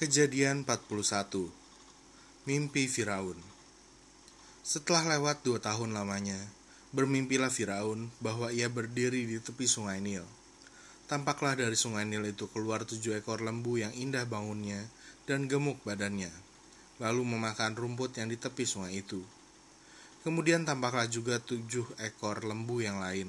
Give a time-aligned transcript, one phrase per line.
[0.00, 1.52] Kejadian 41
[2.48, 3.36] Mimpi Firaun
[4.64, 6.40] Setelah lewat dua tahun lamanya,
[6.96, 10.24] bermimpilah Firaun bahwa ia berdiri di tepi sungai Nil.
[11.04, 14.88] Tampaklah dari sungai Nil itu keluar tujuh ekor lembu yang indah bangunnya
[15.28, 16.32] dan gemuk badannya,
[16.96, 19.20] lalu memakan rumput yang di tepi sungai itu.
[20.24, 23.28] Kemudian tampaklah juga tujuh ekor lembu yang lain,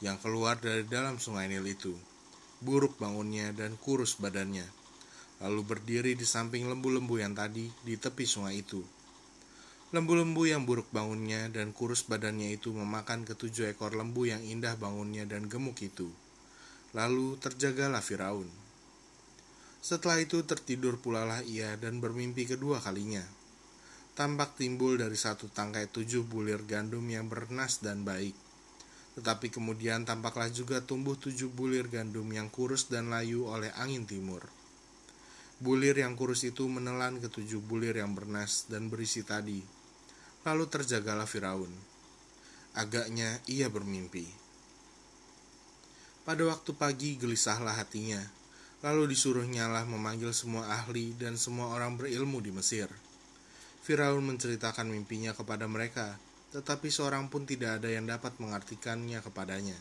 [0.00, 1.92] yang keluar dari dalam sungai Nil itu,
[2.64, 4.83] buruk bangunnya dan kurus badannya
[5.44, 8.80] lalu berdiri di samping lembu-lembu yang tadi di tepi sungai itu.
[9.92, 15.28] Lembu-lembu yang buruk bangunnya dan kurus badannya itu memakan ketujuh ekor lembu yang indah bangunnya
[15.28, 16.08] dan gemuk itu.
[16.96, 18.48] Lalu terjagalah Firaun.
[19.84, 23.20] Setelah itu tertidur pulalah ia dan bermimpi kedua kalinya.
[24.16, 28.32] Tampak timbul dari satu tangkai tujuh bulir gandum yang bernas dan baik.
[29.20, 34.63] Tetapi kemudian tampaklah juga tumbuh tujuh bulir gandum yang kurus dan layu oleh angin timur.
[35.64, 39.64] Bulir yang kurus itu menelan ketujuh bulir yang bernas dan berisi tadi.
[40.44, 41.72] Lalu terjagalah Firaun.
[42.76, 44.28] Agaknya ia bermimpi.
[46.28, 48.20] Pada waktu pagi gelisahlah hatinya,
[48.84, 52.92] lalu disuruh nyala memanggil semua ahli dan semua orang berilmu di Mesir.
[53.80, 56.20] Firaun menceritakan mimpinya kepada mereka,
[56.52, 59.80] tetapi seorang pun tidak ada yang dapat mengartikannya kepadanya.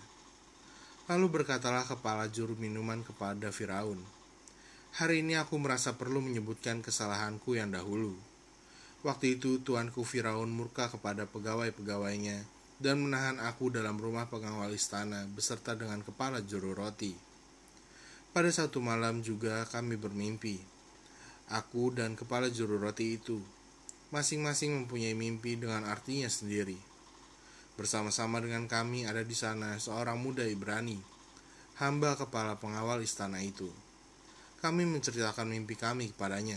[1.11, 3.99] Lalu berkatalah kepala juru minuman kepada Firaun,
[4.93, 8.13] Hari ini aku merasa perlu menyebutkan kesalahanku yang dahulu.
[9.01, 12.45] Waktu itu tuanku Firaun murka kepada pegawai-pegawainya
[12.77, 17.17] dan menahan aku dalam rumah pengawal istana beserta dengan kepala juru roti.
[18.37, 20.61] Pada satu malam juga kami bermimpi.
[21.49, 23.41] Aku dan kepala juru roti itu
[24.13, 26.77] masing-masing mempunyai mimpi dengan artinya sendiri.
[27.73, 31.01] Bersama-sama dengan kami ada di sana seorang muda Ibrani,
[31.81, 33.73] hamba kepala pengawal istana itu.
[34.63, 36.55] Kami menceritakan mimpi kami kepadanya,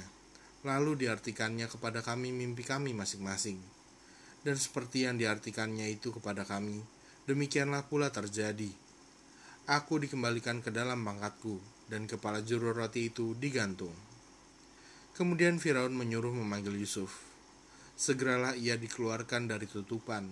[0.63, 3.59] lalu diartikannya kepada kami mimpi kami masing-masing.
[4.47, 6.87] Dan seperti yang diartikannya itu kepada kami,
[7.27, 8.71] demikianlah pula terjadi.
[9.67, 11.59] Aku dikembalikan ke dalam pangkatku,
[11.91, 13.91] dan kepala juru roti itu digantung.
[15.19, 17.27] Kemudian Firaun menyuruh memanggil Yusuf.
[17.99, 20.31] Segeralah ia dikeluarkan dari tutupan.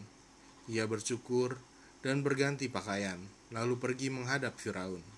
[0.70, 1.58] Ia bercukur
[2.06, 3.18] dan berganti pakaian,
[3.50, 5.13] lalu pergi menghadap Firaun.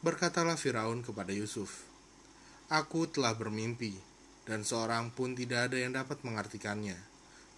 [0.00, 1.84] Berkatalah Firaun kepada Yusuf,
[2.72, 3.92] Aku telah bermimpi,
[4.48, 6.96] dan seorang pun tidak ada yang dapat mengartikannya.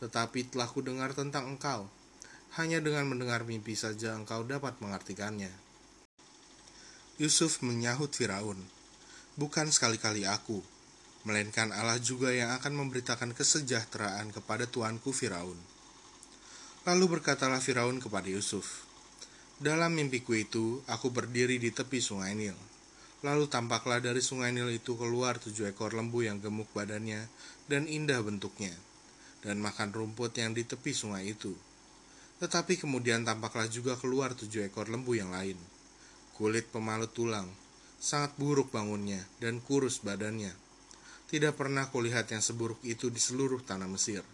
[0.02, 1.86] Tetapi telah kudengar tentang engkau.
[2.58, 5.54] Hanya dengan mendengar mimpi saja engkau dapat mengartikannya.
[7.22, 8.58] Yusuf menyahut Firaun,
[9.38, 10.66] Bukan sekali-kali aku,
[11.22, 15.56] melainkan Allah juga yang akan memberitakan kesejahteraan kepada tuanku Firaun.
[16.90, 18.82] Lalu berkatalah Firaun kepada Yusuf,
[19.62, 22.58] dalam mimpiku itu, aku berdiri di tepi sungai Nil.
[23.22, 27.30] Lalu tampaklah dari sungai Nil itu keluar tujuh ekor lembu yang gemuk badannya
[27.70, 28.74] dan indah bentuknya,
[29.46, 31.54] dan makan rumput yang di tepi sungai itu.
[32.42, 35.54] Tetapi kemudian tampaklah juga keluar tujuh ekor lembu yang lain.
[36.34, 37.46] Kulit pemalut tulang,
[38.02, 40.50] sangat buruk bangunnya, dan kurus badannya.
[41.30, 44.26] Tidak pernah kulihat yang seburuk itu di seluruh tanah Mesir.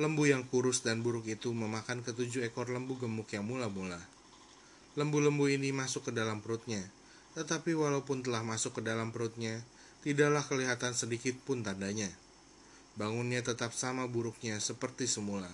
[0.00, 4.13] Lembu yang kurus dan buruk itu memakan ketujuh ekor lembu gemuk yang mula-mula
[4.94, 6.78] Lembu-lembu ini masuk ke dalam perutnya,
[7.34, 9.58] tetapi walaupun telah masuk ke dalam perutnya,
[10.06, 12.06] tidaklah kelihatan sedikit pun tandanya.
[12.94, 15.50] Bangunnya tetap sama buruknya seperti semula.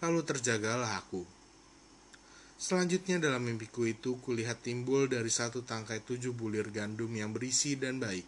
[0.00, 1.28] Lalu terjagalah aku.
[2.56, 8.00] Selanjutnya dalam mimpiku itu kulihat timbul dari satu tangkai tujuh bulir gandum yang berisi dan
[8.00, 8.24] baik.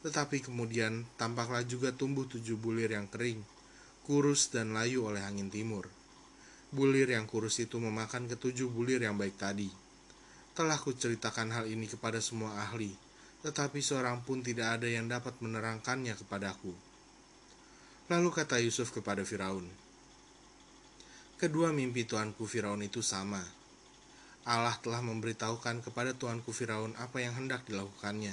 [0.00, 3.44] Tetapi kemudian tampaklah juga tumbuh tujuh bulir yang kering,
[4.08, 5.92] kurus dan layu oleh angin timur
[6.72, 9.68] Bulir yang kurus itu memakan ketujuh bulir yang baik tadi.
[10.56, 12.96] Telah kuceritakan hal ini kepada semua ahli,
[13.44, 16.72] tetapi seorang pun tidak ada yang dapat menerangkannya kepadaku.
[18.08, 19.68] Lalu kata Yusuf kepada Firaun,
[21.42, 23.42] Kedua mimpi tuanku Firaun itu sama.
[24.46, 28.30] Allah telah memberitahukan kepada tuanku Firaun apa yang hendak dilakukannya.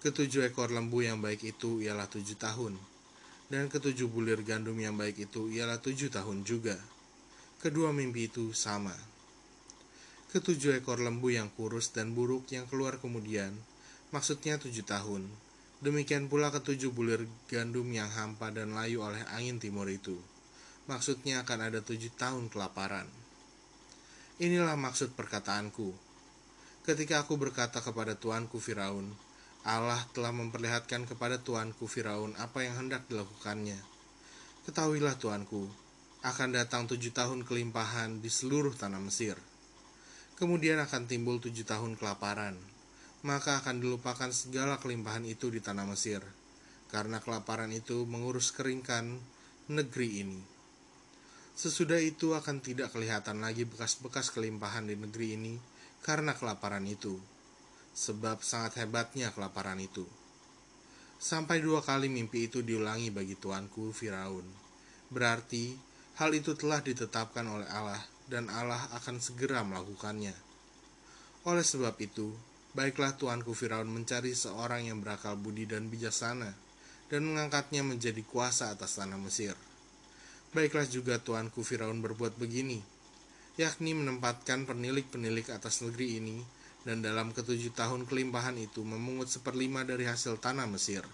[0.00, 2.80] Ketujuh ekor lembu yang baik itu ialah tujuh tahun,
[3.52, 6.80] dan ketujuh bulir gandum yang baik itu ialah tujuh tahun juga.
[7.62, 8.90] Kedua mimpi itu sama.
[10.34, 13.54] Ketujuh ekor lembu yang kurus dan buruk yang keluar kemudian,
[14.10, 15.30] maksudnya tujuh tahun.
[15.78, 20.18] Demikian pula ketujuh bulir gandum yang hampa dan layu oleh angin timur itu.
[20.90, 23.06] Maksudnya akan ada tujuh tahun kelaparan.
[24.42, 25.94] Inilah maksud perkataanku.
[26.82, 29.14] Ketika aku berkata kepada tuanku Firaun,
[29.62, 33.78] Allah telah memperlihatkan kepada tuanku Firaun apa yang hendak dilakukannya.
[34.66, 35.70] Ketahuilah tuanku,
[36.22, 39.34] akan datang tujuh tahun kelimpahan di seluruh tanah Mesir.
[40.38, 42.58] Kemudian akan timbul tujuh tahun kelaparan.
[43.22, 46.18] maka akan dilupakan segala kelimpahan itu di tanah Mesir,
[46.90, 49.22] karena kelaparan itu mengurus keringkan
[49.70, 50.42] negeri ini.
[51.54, 55.54] Sesudah itu akan tidak kelihatan lagi bekas-bekas kelimpahan di negeri ini
[56.02, 57.14] karena kelaparan itu,
[57.94, 60.02] sebab sangat hebatnya kelaparan itu.
[61.22, 64.42] Sampai dua kali mimpi itu diulangi bagi tuanku Firaun.
[65.06, 65.78] Berarti
[66.20, 70.34] hal itu telah ditetapkan oleh Allah dan Allah akan segera melakukannya.
[71.48, 72.32] Oleh sebab itu,
[72.76, 76.52] baiklah tuanku Firaun mencari seorang yang berakal budi dan bijaksana
[77.12, 79.52] dan mengangkatnya menjadi kuasa atas tanah Mesir.
[80.56, 82.80] Baiklah juga tuanku Firaun berbuat begini,
[83.60, 86.40] yakni menempatkan penilik-penilik atas negeri ini,
[86.88, 91.04] dan dalam ketujuh tahun kelimpahan itu memungut seperlima dari hasil tanah Mesir.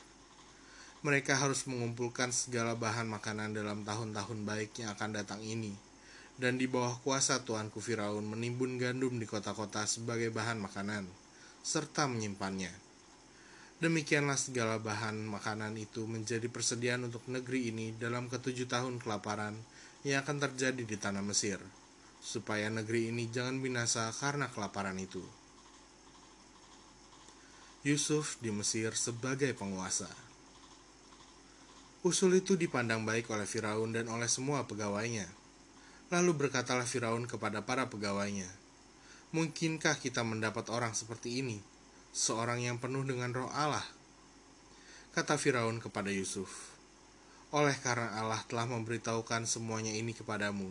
[1.07, 5.71] Mereka harus mengumpulkan segala bahan makanan dalam tahun-tahun baik yang akan datang ini,
[6.39, 11.07] dan di bawah kuasa tuanku Firaun menimbun gandum di kota-kota sebagai bahan makanan,
[11.63, 12.89] serta menyimpannya
[13.79, 19.55] Demikianlah segala bahan makanan itu menjadi persediaan untuk negeri ini dalam ketujuh tahun kelaparan
[20.03, 21.63] yang akan terjadi di tanah Mesir,
[22.19, 25.23] supaya negeri ini jangan binasa karena kelaparan itu.
[27.87, 30.28] Yusuf di Mesir sebagai penguasa.
[32.07, 35.27] Usul itu dipandang baik oleh Firaun dan oleh semua pegawainya.
[36.15, 38.47] Lalu berkatalah Firaun kepada para pegawainya,
[39.35, 41.59] "Mungkinkah kita mendapat orang seperti ini?"
[42.19, 43.85] seorang yang penuh dengan roh Allah.
[45.13, 46.75] Kata Firaun kepada Yusuf,
[47.49, 50.69] Oleh karena Allah telah memberitahukan semuanya ini kepadamu,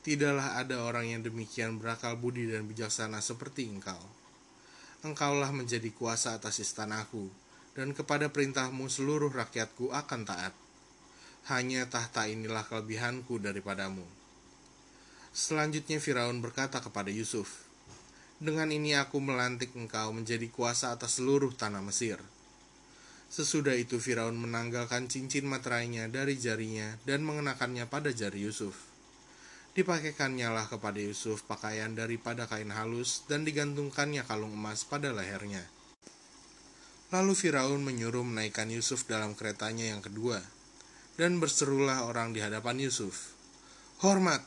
[0.00, 4.00] tidaklah ada orang yang demikian berakal budi dan bijaksana seperti engkau.
[5.04, 7.28] Engkaulah menjadi kuasa atas istanaku,
[7.76, 10.63] dan kepada perintahmu seluruh rakyatku akan taat.
[11.44, 14.00] Hanya tahta inilah kelebihanku daripadamu.
[15.36, 17.68] Selanjutnya Firaun berkata kepada Yusuf,
[18.40, 22.16] dengan ini aku melantik engkau menjadi kuasa atas seluruh tanah Mesir.
[23.28, 28.88] Sesudah itu Firaun menanggalkan cincin materainya dari jarinya dan mengenakannya pada jari Yusuf.
[29.76, 35.66] Dipakaikannya lah kepada Yusuf pakaian daripada kain halus dan digantungkannya kalung emas pada lehernya.
[37.12, 40.38] Lalu Firaun menyuruh menaikkan Yusuf dalam keretanya yang kedua,
[41.14, 43.34] dan berserulah orang di hadapan Yusuf,
[44.02, 44.42] Hormat,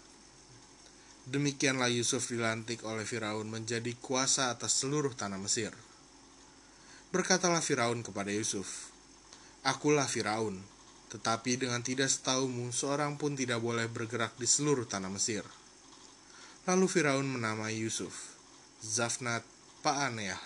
[1.28, 5.76] Demikianlah Yusuf dilantik oleh Firaun menjadi kuasa atas seluruh tanah Mesir.
[7.12, 8.96] Berkatalah Firaun kepada Yusuf,
[9.68, 10.64] Akulah Firaun,
[11.12, 15.44] tetapi dengan tidak setahumu seorang pun tidak boleh bergerak di seluruh tanah Mesir.
[16.64, 18.32] Lalu Firaun menamai Yusuf,
[18.80, 19.44] Zafnat
[19.84, 20.40] Paaneah,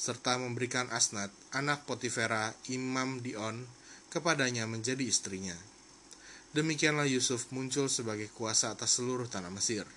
[0.00, 3.68] serta memberikan Asnat, anak Potifera, imam Dion,
[4.12, 5.56] kepadanya menjadi istrinya.
[6.52, 9.88] Demikianlah Yusuf muncul sebagai kuasa atas seluruh tanah Mesir.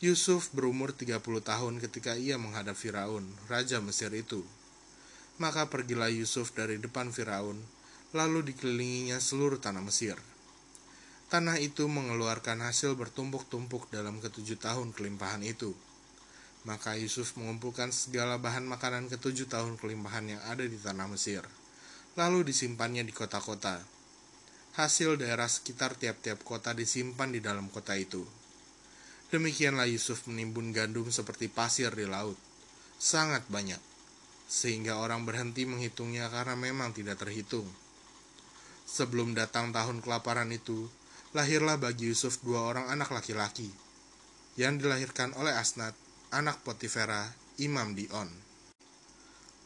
[0.00, 4.40] Yusuf berumur 30 tahun ketika ia menghadap Firaun, raja Mesir itu.
[5.36, 7.60] Maka pergilah Yusuf dari depan Firaun,
[8.16, 10.16] lalu dikelilinginya seluruh tanah Mesir.
[11.28, 15.76] Tanah itu mengeluarkan hasil bertumpuk-tumpuk dalam ketujuh tahun kelimpahan itu.
[16.64, 21.44] Maka Yusuf mengumpulkan segala bahan makanan ketujuh tahun kelimpahan yang ada di tanah Mesir,
[22.18, 23.78] lalu disimpannya di kota-kota
[24.78, 28.22] hasil daerah sekitar tiap-tiap kota disimpan di dalam kota itu.
[29.34, 32.38] Demikianlah Yusuf menimbun gandum seperti pasir di laut,
[32.94, 33.82] sangat banyak,
[34.46, 37.66] sehingga orang berhenti menghitungnya karena memang tidak terhitung.
[38.86, 40.86] Sebelum datang tahun kelaparan itu,
[41.34, 43.68] lahirlah bagi Yusuf dua orang anak laki-laki,
[44.54, 45.98] yang dilahirkan oleh Asnat,
[46.30, 48.30] anak Potifera, imam Dion.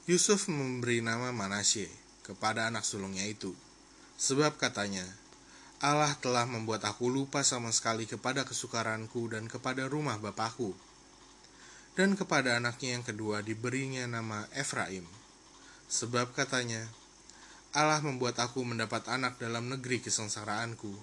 [0.08, 3.52] Yusuf memberi nama Manasye kepada anak sulungnya itu,
[4.22, 5.02] Sebab katanya,
[5.82, 10.78] Allah telah membuat aku lupa sama sekali kepada kesukaranku dan kepada rumah bapakku.
[11.98, 15.02] Dan kepada anaknya yang kedua diberinya nama Efraim.
[15.90, 16.86] Sebab katanya,
[17.74, 20.94] Allah membuat aku mendapat anak dalam negeri kesengsaraanku.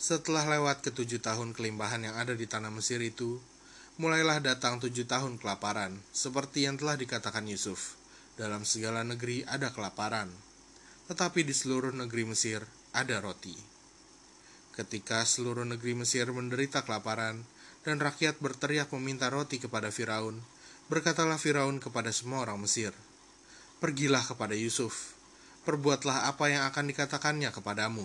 [0.00, 3.36] Setelah lewat ketujuh tahun kelimpahan yang ada di tanah Mesir itu,
[4.00, 7.97] mulailah datang tujuh tahun kelaparan, seperti yang telah dikatakan Yusuf.
[8.38, 10.30] Dalam segala negeri ada kelaparan
[11.08, 12.60] tetapi di seluruh negeri Mesir
[12.92, 13.56] ada roti.
[14.76, 17.42] Ketika seluruh negeri Mesir menderita kelaparan
[17.82, 20.44] dan rakyat berteriak meminta roti kepada Firaun,
[20.92, 22.92] berkatalah Firaun kepada semua orang Mesir,
[23.80, 25.16] "Pergilah kepada Yusuf,
[25.64, 28.04] perbuatlah apa yang akan dikatakannya kepadamu."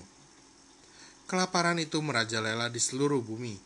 [1.28, 3.60] Kelaparan itu merajalela di seluruh bumi.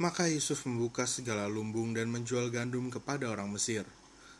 [0.00, 3.84] Maka Yusuf membuka segala lumbung dan menjual gandum kepada orang Mesir,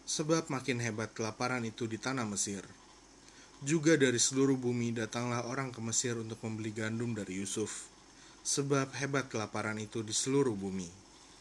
[0.07, 2.63] sebab makin hebat kelaparan itu di tanah Mesir.
[3.67, 7.91] Juga dari seluruh bumi datanglah orang ke Mesir untuk membeli gandum dari Yusuf,
[8.47, 11.06] sebab hebat kelaparan itu di seluruh bumi.